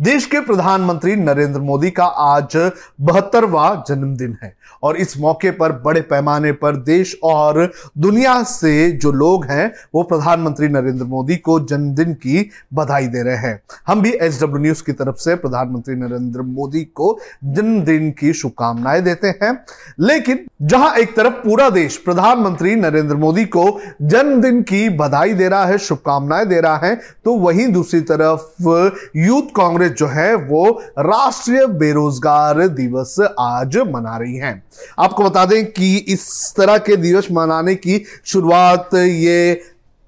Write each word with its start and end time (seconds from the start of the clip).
देश 0.00 0.26
के 0.26 0.40
प्रधानमंत्री 0.40 1.16
नरेंद्र 1.16 1.60
मोदी 1.60 1.90
का 1.90 2.04
आज 2.04 2.72
बहत्तरवा 3.00 3.84
जन्मदिन 3.88 4.36
है। 4.42 4.56
और 4.82 4.96
इस 4.96 5.20
मौके 5.20 5.50
पर 5.50 5.72
बड़े 5.72 6.00
पैमाने 6.00 6.52
पर 6.52 6.76
देश 6.76 7.16
और 7.22 7.72
दुनिया 7.98 8.42
से 8.42 8.90
जो 8.92 9.12
लोग 9.12 9.44
हैं, 9.44 9.72
वो 9.94 10.02
प्रधानमंत्री 10.02 10.68
नरेंद्र 10.68 11.04
मोदी 11.04 11.36
को 11.36 11.60
जन्मदिन 11.60 12.12
की 12.14 12.50
बधाई 12.74 13.06
दे 13.06 13.22
रहे 13.22 13.36
हैं। 13.36 13.62
हम 13.86 14.02
भी 14.02 14.10
एच 14.10 14.40
डब्ल्यू 14.42 14.62
न्यूज़ 14.62 14.82
की 14.82 14.92
तरफ़ 14.92 15.16
से 15.16 15.34
प्रधानमंत्री 15.34 15.94
नरेंद्र 15.94 16.42
मोदी 16.42 16.84
को 16.84 17.18
जन्मदिन 17.44 18.10
की 18.10 18.32
शुभकामनाएँ 18.32 19.02
देते 19.02 19.28
हैं। 19.28 19.64
लेकिन 20.00 20.46
जहाँ 20.62 20.94
एक 20.94 21.16
तरफ़ 21.16 21.32
पूरा 21.32 21.70
देश 21.70 21.96
प्रधानमंत्री 21.96 22.74
नरेंद्र 22.74 23.16
मोदी 23.16 23.44
को 23.44 23.80
जन्मदिन 24.02 24.62
की 24.62 24.88
बधाई 24.88 25.32
दे 25.32 25.48
रहा 25.48 25.64
है, 25.64 25.78
शुभकामनाएँ 25.78 26.46
दे 26.46 26.60
रहा 26.60 26.76
है 26.76 27.00
तो 27.24 27.36
वहीं 27.36 27.72
दूसरी 27.72 28.00
तरफ़, 28.00 28.62
यूथ 29.16 29.42
कांग्रेस 29.56 29.85
कांग्रेस 29.86 29.98
जो 29.98 30.06
है 30.06 30.34
वो 30.34 30.70
राष्ट्रीय 30.98 31.66
बेरोजगार 31.66 32.68
दिवस 32.68 33.16
आज 33.38 33.76
मना 33.76 34.16
रही 34.16 34.36
है। 34.36 34.62
आपको 34.98 35.22
बता 35.22 35.44
दें 35.46 35.64
कि 35.66 35.96
इस 35.96 36.54
तरह 36.56 36.78
के 36.78 36.96
दिवस 36.96 37.28
मनाने 37.32 37.74
की 37.74 38.04
शुरुआत 38.24 38.94
ये 38.94 39.60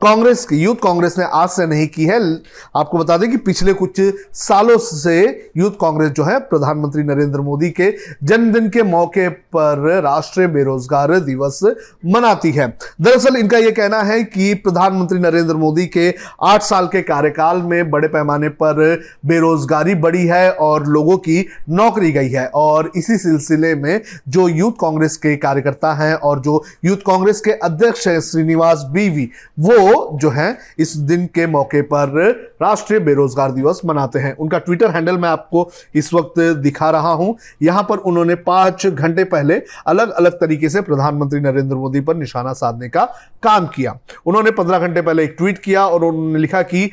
कांग्रेस 0.02 0.45
की 0.45 0.57
यूथ 0.57 0.75
कांग्रेस 0.75 1.15
ने 1.19 1.25
आज 1.25 1.48
से 1.48 1.66
नहीं 1.66 1.87
की 1.87 2.05
है। 2.05 2.19
आपको 2.77 2.98
बता 2.98 3.16
दें 3.19 3.30
कि 3.30 3.37
पिछले 3.37 3.73
कुछ 3.73 4.01
सालों 4.33 4.77
से 4.79 5.51
यूथ 5.57 5.71
कांग्रेस 5.71 6.11
जो 6.11 6.24
है, 6.24 6.38
प्रधानमंत्री 6.41 7.02
नरेंद्र 7.02 7.41
मोदी 7.41 7.71
के 7.71 7.91
जन्मदिन 8.24 8.69
के 8.69 8.83
मौके 8.83 9.29
पर 9.29 10.01
राष्ट्रीय 10.05 10.47
बेरोजगार 10.47 11.19
दिवस 11.21 11.61
मनाती 12.07 12.51
है। 12.51 12.66
दरअसल 13.01 13.37
इनका 13.37 13.59
यह 13.59 13.71
कहना 13.71 14.02
है 14.02 14.23
कि 14.24 14.52
प्रधानमंत्री 14.55 15.19
नरेंद्र 15.19 15.55
मोदी 15.55 15.87
के 15.87 16.15
आठ 16.43 16.62
साल 16.62 16.87
के 16.87 17.02
कार्यकाल 17.02 17.62
में 17.62 17.91
बड़े 17.91 18.09
पैमाने 18.09 18.49
पर 18.63 19.02
बेरोजगारी 19.26 19.95
बढ़ी 19.95 20.26
है 20.26 20.51
और 20.52 20.87
लोगों 20.87 21.16
की 21.16 21.46
नौकरी 21.71 22.13
गई 22.13 22.29
है। 22.29 22.46
और 22.54 22.91
इसी 22.96 23.19
सिलसिले 23.19 23.74
में 23.74 24.01
जो 24.29 24.49
यूथ 24.49 24.73
कांग्रेस 24.80 25.16
के 25.16 25.37
कार्यकर्ता 25.37 25.93
हैं 25.95 26.15
और 26.15 26.41
जो 26.41 26.63
यूथ 26.85 26.96
कांग्रेस 26.96 27.41
के 27.41 27.52
अध्यक्ष 27.52 28.09
हैं, 28.09 28.21
श्रीनिवास 28.21 28.87
बीवी, 28.93 29.30
वो 29.59 29.88
जो 30.13 30.31
है, 30.31 30.57
इस 30.79 30.97
दिन 30.97 31.27
के 31.27 31.47
मौके 31.47 31.83
पर 31.83 32.09
राष्ट्रीय 32.63 33.01
बेरोजगार 33.01 33.53
दिवस 33.53 33.81
मनाते 33.85 34.19
हैं। 34.19 34.35
उनका 34.37 34.59
ट्विटर 34.59 34.91
हैंडल 34.91 35.19
मैं 35.19 35.29
आपको 35.29 35.69
इस 35.95 36.13
वक्त 36.15 36.39
दिखा 36.59 36.91
रहा 36.91 37.13
हूँ। 37.13 37.37
यहाँ 37.63 37.83
पर 37.83 37.99
उन्होंने 37.99 38.35
पाँच 38.35 38.87
घंटे 38.87 39.25
पहले 39.25 39.61
अलग 39.87 40.11
अलग 40.11 40.41
तरीके 40.41 40.69
से 40.69 40.81
प्रधानमंत्री 40.81 41.41
नरेंद्र 41.41 41.77
मोदी 41.77 42.01
पर 42.01 42.16
निशाना 42.16 42.53
साधने 42.53 42.89
का 42.89 43.05
काम 43.43 43.66
किया। 43.66 43.99
उन्होंने 44.27 44.51
पंद्रह 44.51 44.79
घंटे 44.79 45.03
पहले 45.03 45.25
एक 45.25 45.35
ट्वीट 45.39 45.59
किया 45.59 45.87
और 45.87 46.05
उन्होंने 46.05 46.39
लिखा 46.39 46.63
कि 46.63 46.91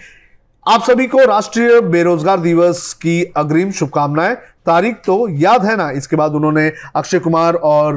आप 0.65 0.83
सभी 0.83 1.05
को 1.07 1.25
राष्ट्रीय 1.25 1.79
बेरोजगार 1.83 2.39
दिवस 2.39 2.93
की 2.93 3.23
अग्रिम 3.37 3.71
शुभकामनाएँ। 3.71 4.35
तारीख 4.65 4.95
तो 5.05 5.27
याद 5.31 5.65
है 5.65 5.75
ना? 5.77 5.89
इसके 5.91 6.15
बाद 6.15 6.35
उन्होंने 6.35 6.71
अक्षय 6.95 7.19
कुमार 7.19 7.55
और 7.55 7.93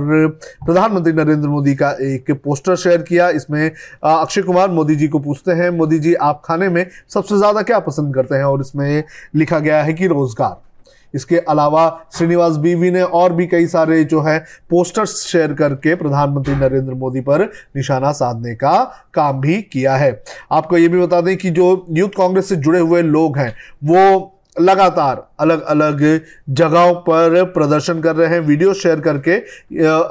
प्रधानमंत्री 0.67 1.13
नरेंद्र 1.13 1.49
मोदी 1.49 1.75
का 1.75 1.91
एक 2.03 2.31
पोस्टर 2.45 2.77
शेयर 2.77 3.03
किया। 3.03 3.29
इसमें 3.31 3.71
अक्षय 4.05 4.43
कुमार 4.43 4.69
मोदी 4.71 4.97
जी 4.97 5.09
को 5.09 5.19
पूछते 5.19 5.53
हैं, 5.53 5.71
मोदी 5.71 5.99
जी, 5.99 6.15
आप 6.15 6.43
खाने 6.45 6.69
में 6.69 6.85
सबसे 7.11 7.39
ज़्यादा 7.39 7.63
क्या 7.63 7.79
पसंद 7.81 8.15
करते 8.15 8.35
हैं? 8.35 8.45
और 8.45 8.61
इसमें 8.61 9.05
लिखा 9.35 9.59
गया 9.59 9.83
है 9.83 9.93
कि 9.93 10.07
रोज़गार। 10.07 10.57
इसके 11.15 11.39
अलावा 11.39 11.89
श्रीनिवास 12.17 12.57
बीवी 12.57 12.91
ने 12.91 13.03
और 13.03 13.33
भी 13.33 13.47
कई 13.47 13.67
सारे 13.67 14.03
जो 14.05 14.21
है 14.21 14.39
पोस्टर्स 14.71 15.17
शेयर 15.23 15.53
करके 15.55 15.95
प्रधानमंत्री 15.95 16.55
नरेंद्र 16.55 16.95
मोदी 16.95 17.21
पर 17.21 17.45
निशाना 17.77 18.13
साधने 18.13 18.55
का 18.55 18.83
काम 19.15 19.41
भी 19.41 19.61
किया 19.63 19.97
है। 19.97 20.11
आपको 20.53 20.79
ये 20.79 20.89
भी 20.89 21.01
बता 21.01 21.21
दें 21.21 21.37
कि 21.37 21.51
जो 21.51 21.87
यूथ 21.91 22.09
कांग्रेस 22.09 22.49
से 22.49 22.57
जुड़े 22.57 22.81
हुए 22.81 23.03
लोग 23.03 23.39
हैं, 23.39 23.55
वो 23.85 24.35
लगातार 24.61 25.27
अलग 25.41 25.63
अलग 25.63 26.01
जगहों 26.51 26.95
पर 27.03 27.43
प्रदर्शन 27.47 28.01
कर 28.01 28.17
रहे 28.17 28.29
हैं, 28.29 28.41
वीडियो 28.41 28.75
शेयर 28.75 29.01
करके 29.01 29.37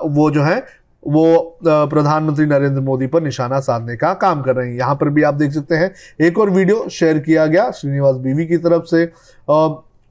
वो 0.09 0.29
जो 0.31 0.43
है, 0.43 0.65
वो 1.03 1.59
प्रधानमंत्री 1.63 2.45
नरेंद्र 2.45 2.81
मोदी 2.81 3.07
पर 3.07 3.21
निशाना 3.23 3.59
साधने 3.59 3.95
का 3.97 4.13
काम 4.15 4.41
कर 4.41 4.55
रहे 4.55 4.69
हैं। 4.69 4.77
यहाँ 4.77 4.95
पर 4.95 5.09
भी 5.09 5.23
आप 5.23 5.33
देख 5.33 5.51
सकते 5.51 5.75
हैं, 5.75 5.91
एक 6.21 6.39
और 6.39 6.49
वीडियो 6.49 6.87
शेयर 6.89 7.19
किया 7.19 7.45
गया 7.45 7.69
श्रीनिवास 7.71 8.15
बीवी 8.17 8.45
की 8.47 8.57
तरफ़ 8.57 8.85
से। 8.85 9.05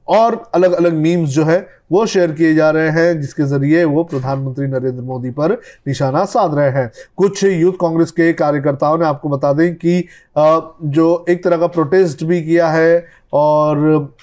और 0.07 0.43
अलग 0.55 0.71
अलग 0.71 0.93
मीम्स 0.95 1.29
जो 1.29 1.43
है, 1.43 1.67
वो 1.91 2.05
शेयर 2.05 2.31
किए 2.31 2.53
जा 2.55 2.69
रहे 2.71 2.89
हैं, 2.91 3.19
जिसके 3.21 3.43
ज़रिए 3.45 3.83
वो 3.85 4.03
प्रधानमंत्री 4.03 4.67
नरेंद्र 4.67 5.01
मोदी 5.03 5.29
पर 5.31 5.51
निशाना 5.87 6.23
साध 6.25 6.55
रहे 6.55 6.69
हैं। 6.71 6.91
कुछ 7.17 7.43
यूथ 7.43 7.73
कांग्रेस 7.81 8.11
के 8.11 8.31
कार्यकर्ताओं 8.33 8.97
ने 8.97 9.05
आपको 9.05 9.29
बता 9.29 9.53
दें 9.53 9.73
कि 9.75 9.99
जो 10.37 11.25
एक 11.29 11.43
तरह 11.43 11.57
का 11.57 11.67
प्रोटेस्ट 11.69 12.23
भी 12.23 12.41
किया 12.43 12.69
है, 12.69 13.05
और 13.33 14.15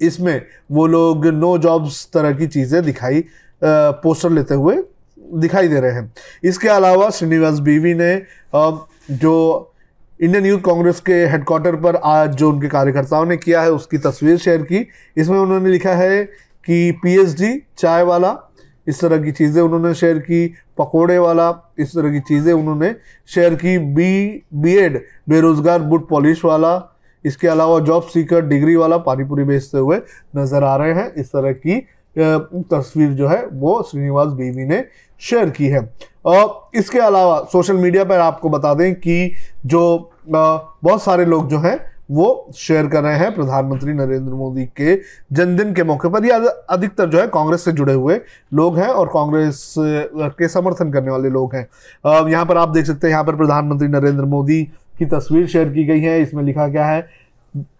इसमें 0.00 0.40
वो 0.72 0.86
लोग 0.86 1.26
नो 1.26 1.56
जॉब्स 1.58 2.08
तरह 2.14 2.32
की 2.32 2.46
चीज़ें 2.46 2.82
दिखाई 2.84 3.24
पोस्टर 3.62 4.30
लेते 4.30 4.54
हुए 4.54 4.76
दिखाई 5.34 5.68
दे 5.68 5.80
रहे 5.80 5.92
हैं। 5.92 6.12
इसके 6.44 6.68
अलावा 6.68 7.08
श्रीनिवास 7.10 7.58
बीवी 7.60 7.94
ने 7.94 8.14
जो 9.12 9.72
इंडियन 10.20 10.46
यूथ 10.46 10.58
कांग्रेस 10.58 11.00
के 11.00 11.14
हेडक्वार्टर 11.26 11.76
पर 11.76 11.96
आज 11.96 12.34
जो 12.36 12.48
उनके 12.50 12.68
कार्यकर्ताओं 12.68 13.24
ने 13.26 13.36
किया 13.36 13.60
है, 13.62 13.70
उसकी 13.70 13.98
तस्वीर 13.98 14.36
शेयर 14.38 14.62
की। 14.62 14.86
इसमें 15.16 15.38
उन्होंने 15.38 15.70
लिखा 15.70 15.92
है 15.92 16.24
कि 16.24 16.90
पीएचडी 17.02 17.52
चाय 17.78 18.02
वाला, 18.02 18.34
इस 18.86 19.00
तरह 19.00 19.22
की 19.22 19.32
चीज़ें 19.32 19.60
उन्होंने 19.62 19.92
शेयर 19.94 20.18
की, 20.18 20.46
पकोड़े 20.78 21.18
वाला, 21.18 21.48
इस 21.78 21.94
तरह 21.94 22.12
की 22.12 22.20
चीज़ें 22.20 22.52
उन्होंने 22.52 22.94
शेयर 23.30 23.54
की 23.54 23.78
बी 23.78 24.44
बी 24.54 24.74
एड 24.76 25.00
बेरोजगार 25.28 25.82
बुट 25.82 26.08
पॉलिश 26.08 26.44
वाला, 26.44 26.74
इसके 27.24 27.48
अलावा 27.48 27.78
जॉब 27.80 28.02
सीकर 28.04 28.46
डिग्री 28.46 28.76
वाला, 28.76 28.96
पानीपुरी 28.98 29.44
बेचते 29.44 29.78
हुए 29.78 30.00
नज़र 30.36 30.64
आ 30.64 30.76
रहे 30.76 30.94
हैं। 30.94 31.12
इस 31.14 31.28
तरह 31.28 31.52
की 31.52 31.78
तस्वीर 32.18 33.10
जो 33.10 33.28
है, 33.28 33.44
वो 33.46 33.82
श्रीनिवास 33.90 34.28
बीवी 34.28 34.64
ने 34.64 34.84
शेयर 35.20 35.50
की 35.50 35.66
है। 35.66 35.88
और 36.24 36.70
इसके 36.74 36.98
अलावा 37.00 37.38
सोशल 37.52 37.76
मीडिया 37.76 38.04
पर 38.04 38.18
आपको 38.20 38.48
बता 38.50 38.72
दें 38.74 38.94
कि 38.96 39.32
जो 39.66 40.10
बहुत 40.28 41.02
सारे 41.02 41.24
लोग 41.24 41.48
जो 41.48 41.58
हैं, 41.58 41.78
वो 42.10 42.50
शेयर 42.56 42.86
कर 42.86 43.02
रहे 43.02 43.16
हैं 43.18 43.34
प्रधानमंत्री 43.34 43.92
नरेंद्र 43.92 44.32
मोदी 44.32 44.64
के 44.76 44.94
जन्मदिन 45.32 45.72
के 45.74 45.84
मौके 45.84 46.08
पर। 46.08 46.24
ये 46.24 46.32
अधिकतर 46.70 47.08
जो 47.08 47.20
है 47.20 47.26
कांग्रेस 47.28 47.64
से 47.64 47.72
जुड़े 47.72 47.92
हुए 47.92 48.18
लोग 48.52 48.78
हैं 48.78 48.88
और 48.88 49.08
कांग्रेस 49.08 49.74
के 49.78 50.48
समर्थन 50.48 50.92
करने 50.92 51.10
वाले 51.10 51.30
लोग 51.30 51.54
हैं। 51.54 51.66
यहाँ 52.30 52.44
पर 52.46 52.56
आप 52.56 52.68
देख 52.68 52.86
सकते 52.86 53.06
हैं, 53.06 53.12
यहाँ 53.12 53.24
पर 53.24 53.36
प्रधानमंत्री 53.36 53.88
नरेंद्र 53.88 54.24
मोदी 54.26 54.62
की 54.98 55.06
तस्वीर 55.06 55.46
शेयर 55.46 55.68
की 55.68 55.84
गई 55.84 56.00
है। 56.00 56.20
इसमें 56.22 56.42
लिखा 56.44 56.66
गया 56.66 56.86
है 56.86 57.06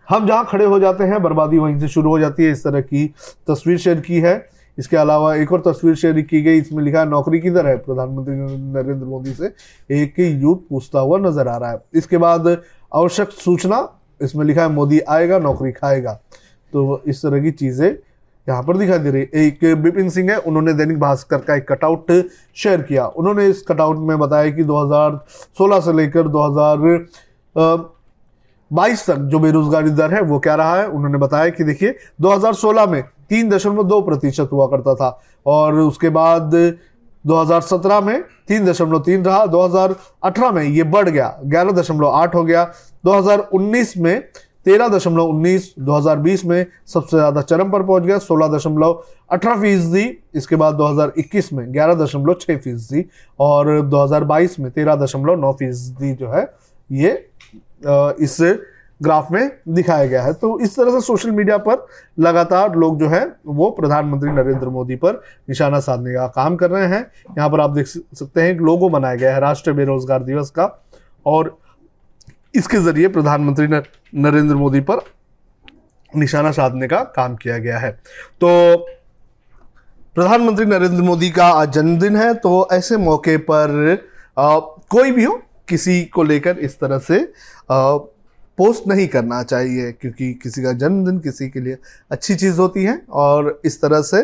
हम 0.08 0.26
जहाँ 0.26 0.44
खड़े 0.48 0.64
हो 0.64 0.78
जाते 0.78 1.04
हैं, 1.04 1.22
बर्बादी 1.22 1.58
वहीं 1.58 1.78
से 1.78 1.88
शुरू 1.88 2.10
हो 2.10 2.18
जाती 2.18 2.44
है, 2.44 2.52
इस 2.52 2.64
तरह 2.64 2.80
की 2.80 3.06
तस्वीर 3.48 3.78
शेयर 3.78 4.00
की 4.00 4.20
है। 4.20 4.48
इसके 4.78 4.96
अलावा 4.96 5.34
एक 5.34 5.52
और 5.52 5.60
तस्वीर 5.60 5.94
शेयर 5.94 6.20
की 6.20 6.40
गई, 6.42 6.58
इसमें 6.58 6.82
लिखा 6.84 7.00
है, 7.00 7.08
नौकरी 7.08 7.40
किधर 7.40 7.66
है 7.66 7.76
प्रधानमंत्री 7.76 8.34
नरेंद्र 8.34 9.04
मोदी 9.06 9.32
से 9.32 9.52
एक 9.92 10.18
यूथ 10.18 10.56
पूछता 10.70 11.00
हुआ 11.00 11.18
नज़र 11.18 11.48
आ 11.48 11.56
रहा 11.56 11.70
है। 11.70 11.80
इसके 11.94 12.16
बाद 12.16 12.46
आवश्यक 12.92 13.30
सूचना, 13.30 13.88
इसमें 14.20 14.44
लिखा 14.44 14.62
है, 14.62 14.68
मोदी 14.68 15.00
आएगा, 15.00 15.38
नौकरी 15.38 15.72
खाएगा। 15.72 16.12
तो 16.72 17.02
इस 17.06 17.22
तरह 17.22 17.42
की 17.42 17.50
चीज़ें 17.52 17.88
यहाँ 18.46 18.62
पर 18.62 18.76
दिखाई 18.76 18.98
दे 18.98 19.10
रही 19.10 19.22
है। 19.22 19.44
एक 19.44 19.82
बिपिन 19.82 20.08
सिंह 20.10 20.30
है, 20.30 20.36
उन्होंने 20.38 20.72
दैनिक 20.72 20.98
भास्कर 21.00 21.38
का 21.38 21.54
एक 21.54 21.68
कटआउट 21.72 22.12
शेयर 22.56 22.82
किया। 22.82 23.06
उन्होंने 23.06 23.46
इस 23.46 23.62
कटआउट 23.62 23.98
में 23.98 24.18
बताया 24.18 24.50
कि 24.50 24.64
2016 24.64 25.80
से 25.80 25.92
लेकर 25.92 26.28
2022 28.70 29.06
तक 29.06 29.16
जो 29.24 29.38
बेरोजगारी 29.38 29.90
दर 29.90 30.14
है 30.14 30.20
वो 30.22 30.38
क्या 30.38 30.54
रहा 30.54 30.76
है? 30.76 30.86
उन्होंने 30.88 31.18
बताया 31.18 31.48
कि 31.50 31.64
देखिए 31.64 31.94
2016 32.20 32.86
में 32.86 33.02
तीन 33.02 33.48
दशमलव 33.48 33.84
दो 33.84 34.00
प्रतिशत 34.00 34.48
हुआ 34.52 34.66
करता 34.66 34.94
था 34.94 35.18
और 35.46 35.74
उसके 35.74 36.08
बाद 36.10 36.54
2017 37.24 38.00
में 38.00 38.22
तीन 38.48 38.64
दशमलव 38.64 39.00
तीन 39.00 39.24
रहा 39.24 39.46
2018 39.46 40.52
में 40.52 40.62
ये 40.62 40.82
बढ़ 40.84 41.08
गया, 41.08 41.38
ग्यारह 41.44 41.72
दशमलव 41.72 42.08
आठ 42.08 42.34
हो 42.34 42.44
गया। 42.44 42.64
2019 43.04 43.96
में 43.96 44.22
तेरह 44.66 44.88
दशमलव 44.88 45.24
उन्नीस, 45.24 45.74
दो 45.78 45.92
हज़ार 45.92 46.16
बीस 46.18 46.44
में 46.44 46.66
सबसे 46.86 47.16
ज़्यादा 47.16 47.42
चरम 47.42 47.70
पर 47.70 47.82
पहुँच 47.82 48.02
गया, 48.02 48.18
सोलह 48.18 48.48
दशमलव 48.48 49.02
अठारह 49.32 49.60
फ़ीसदी, 49.60 50.04
इसके 50.34 50.56
बाद 50.56 50.74
2021 50.74 51.52
में 51.52 51.72
ग्यारह 51.72 51.94
दशमलव 51.94 52.34
छह 52.40 52.56
फ़ीसदी 52.56 53.04
और 53.38 53.80
2022 53.82 54.58
में 54.60 54.70
तेरह 54.72 54.94
दशमलव 54.96 55.40
नौ 55.40 55.52
फ़ीसदी 55.52 56.12
जो 56.14 56.30
है, 56.30 56.42
ये 56.90 57.30
इस 57.80 58.36
ग्राफ 59.00 59.30
में 59.32 59.50
दिखाया 59.68 60.06
गया 60.06 60.22
है। 60.22 60.32
तो 60.34 60.58
इस 60.60 60.76
तरह 60.76 60.90
से 60.90 61.00
सोशल 61.00 61.30
मीडिया 61.30 61.58
पर 61.58 61.86
लगातार 62.18 62.74
लोग 62.76 62.98
जो 63.00 63.08
है 63.08 63.24
वो 63.46 63.70
प्रधानमंत्री 63.70 64.30
नरेंद्र 64.30 64.68
मोदी 64.68 64.96
पर 64.96 65.20
निशाना 65.48 65.80
साधने 65.80 66.14
का 66.14 66.26
काम 66.36 66.56
कर 66.56 66.70
रहे 66.70 66.86
हैं। 66.86 67.00
यहाँ 67.28 67.48
पर 67.50 67.60
आप 67.60 67.70
देख 67.70 67.86
सकते 67.86 68.40
हैं 68.40 68.50
एक 68.50 68.60
लोगो 68.60 68.88
बनाया 68.88 69.14
गया 69.14 69.34
है 69.34 69.40
राष्ट्रीय 69.40 69.76
बेरोजगार 69.76 70.22
दिवस 70.22 70.50
का। 70.50 70.66
और 71.26 71.56
इसके 72.54 72.78
ज़रिए 72.80 73.08
प्रधानमंत्री 73.08 73.66
नरेंद्र 73.66 74.54
मोदी 74.56 74.80
पर 74.80 75.00
निशाना 76.12 76.50
साधने 76.52 76.86
का 76.88 77.02
काम 77.16 77.34
किया 77.36 77.58
गया 77.58 77.78
है। 77.78 77.90
तो 78.40 78.76
प्रधानमंत्री 80.16 80.64
नरेंद्र 80.66 81.02
मोदी 81.02 81.30
का 81.30 81.46
आज 81.46 81.72
जन्मदिन 81.72 82.16
है 82.16 82.32
तो 82.36 82.68
ऐसे 82.72 82.96
मौके 82.96 83.36
पर 83.50 83.98
आ, 84.38 84.58
कोई 84.58 85.10
भी 85.10 85.24
हो 85.24 85.40
किसी 85.68 86.04
को 86.04 86.22
लेकर 86.22 86.58
इस 86.58 86.78
तरह 86.80 86.98
से 86.98 87.20
पोस्ट 87.70 88.88
नहीं 88.88 89.06
करना 89.08 89.42
चाहिए, 89.42 89.92
क्योंकि 89.92 90.32
किसी 90.34 90.62
का 90.62 90.72
जन्मदिन 90.74 91.18
किसी 91.20 91.48
के 91.48 91.60
लिए 91.60 91.76
अच्छी 92.10 92.34
चीज़ 92.34 92.58
होती 92.58 92.84
है 92.84 93.00
और 93.10 93.60
इस 93.64 93.80
तरह 93.82 94.02
से 94.02 94.22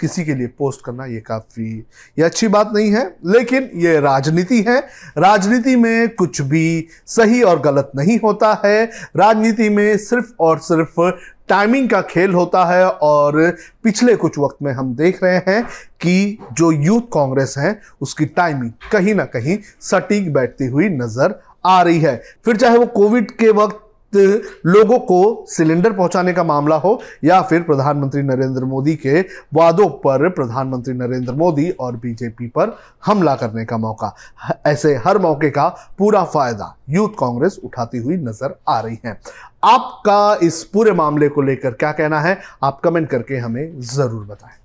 किसी 0.00 0.24
के 0.24 0.34
लिए 0.34 0.46
पोस्ट 0.48 0.84
करना 0.84 1.04
ये 1.06 1.18
काफ़ी, 1.20 1.78
ये 2.18 2.24
अच्छी 2.24 2.48
बात 2.48 2.70
नहीं 2.74 2.90
है, 2.92 3.04
लेकिन 3.26 3.68
ये 3.74 3.98
राजनीति 4.00 4.60
है। 4.68 4.78
राजनीति 5.18 5.74
में 5.76 6.14
कुछ 6.14 6.40
भी 6.42 6.88
सही 7.06 7.42
और 7.42 7.60
गलत 7.60 7.92
नहीं 7.96 8.18
होता 8.18 8.52
है। 8.64 8.84
राजनीति 9.16 9.68
में 9.68 9.96
सिर्फ़ 9.98 10.32
और 10.40 10.58
सिर्फ़ 10.60 11.00
टाइमिंग 11.48 11.88
का 11.90 12.00
खेल 12.02 12.34
होता 12.34 12.64
है 12.64 12.88
और 12.88 13.38
पिछले 13.84 14.16
कुछ 14.16 14.38
वक्त 14.38 14.62
में 14.62 14.72
हम 14.72 14.94
देख 14.96 15.22
रहे 15.24 15.38
हैं 15.46 15.62
कि 16.00 16.38
जो 16.52 16.72
यूथ 16.72 17.00
कांग्रेस 17.14 17.54
है, 17.58 17.80
उसकी 18.00 18.26
टाइमिंग 18.26 18.70
कहीं 18.92 19.14
ना 19.14 19.24
कहीं 19.26 19.58
सटीक 19.80 20.32
बैठती 20.32 20.66
हुई 20.66 20.88
नज़र 20.90 21.40
आ 21.64 21.80
रही 21.82 22.00
है। 22.00 22.20
फिर 22.44 22.56
चाहे 22.56 22.78
वो 22.78 22.86
कोविड 22.88 23.30
के 23.32 23.50
वक्त 23.52 23.78
लोगों 24.12 24.98
को 25.00 25.44
सिलेंडर 25.48 25.92
पहुँचाने 25.92 26.32
का 26.32 26.42
मामला 26.44 26.76
हो 26.76 27.00
या 27.24 27.40
फिर 27.42 27.62
प्रधानमंत्री 27.62 28.22
नरेंद्र 28.22 28.64
मोदी 28.64 28.94
के 28.96 29.20
वादों 29.54 29.88
पर 30.00 30.28
प्रधानमंत्री 30.30 30.94
नरेंद्र 30.94 31.32
मोदी 31.34 31.68
और 31.70 31.96
बीजेपी 31.96 32.46
पर 32.48 32.76
हमला 33.06 33.34
करने 33.36 33.64
का 33.64 33.78
मौका। 33.78 34.14
ऐसे 34.66 34.94
हर 35.06 35.18
मौके 35.18 35.50
का 35.50 35.68
पूरा 35.98 36.24
फ़ायदा 36.24 36.74
यूथ 36.90 37.14
कांग्रेस 37.18 37.58
उठाती 37.64 37.98
हुई 37.98 38.16
नज़र 38.18 38.58
आ 38.68 38.80
रही 38.80 38.98
है। 39.06 39.18
आपका 39.64 40.38
इस 40.42 40.62
पूरे 40.64 40.92
मामले 40.92 41.28
को 41.28 41.42
लेकर 41.42 41.70
क्या 41.72 41.92
कहना 41.92 42.20
है? 42.20 42.38
आप 42.62 42.80
कमेंट 42.80 43.08
करके 43.08 43.36
हमें 43.36 43.80
ज़रूर 43.80 44.24
बताएँ। 44.24 44.56